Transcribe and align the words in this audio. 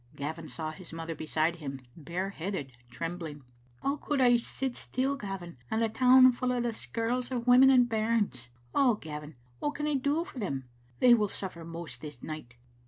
Gavin 0.15 0.47
saw 0.47 0.71
his 0.71 0.91
mother 0.91 1.13
beside 1.13 1.57
him, 1.57 1.79
bare 1.95 2.31
headed, 2.31 2.71
trembling." 2.89 3.43
How 3.83 3.97
could 3.97 4.19
I 4.19 4.35
sit 4.35 4.75
still, 4.75 5.15
Gavin, 5.15 5.57
and 5.69 5.79
the 5.79 5.89
town 5.89 6.31
full 6.31 6.51
o' 6.51 6.59
the 6.59 6.73
skirls 6.73 7.29
of 7.29 7.45
women 7.45 7.69
and 7.69 7.87
bairns? 7.87 8.47
Oh, 8.73 8.95
Gavin, 8.95 9.35
what 9.59 9.75
can 9.75 9.85
I 9.85 9.93
do 9.93 10.23
for 10.25 10.39
them? 10.39 10.67
They 11.01 11.13
will 11.13 11.27
suffer 11.27 11.63
most 11.63 12.01
this 12.01 12.23
night." 12.23 12.55